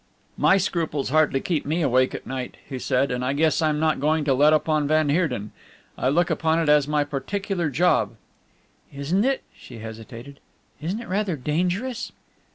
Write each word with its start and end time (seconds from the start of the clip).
"My 0.35 0.57
scruples 0.57 1.09
hardly 1.09 1.39
keep 1.41 1.63
me 1.63 1.83
awake 1.83 2.15
at 2.15 2.25
night," 2.25 2.57
he 2.67 2.79
said, 2.79 3.11
"and 3.11 3.23
I 3.23 3.33
guess 3.33 3.61
I'm 3.61 3.79
not 3.79 3.99
going 3.99 4.23
to 4.23 4.33
let 4.33 4.51
up 4.51 4.67
on 4.67 4.87
van 4.87 5.09
Heerden. 5.09 5.51
I 5.95 6.09
look 6.09 6.31
upon 6.31 6.57
it 6.57 6.67
as 6.69 6.87
my 6.87 7.03
particular 7.03 7.69
job." 7.69 8.15
"Isn't 8.91 9.23
it" 9.25 9.43
she 9.55 9.77
hesitated 9.77 10.39
"isn't 10.81 11.01
it 11.01 11.07
rather 11.07 11.35
dangerous?" 11.35 12.11